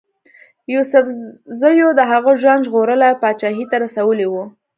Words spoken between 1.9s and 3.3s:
د هغه ژوند ژغورلی او